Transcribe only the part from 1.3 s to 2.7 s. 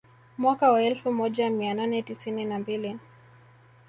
mia nane tisini na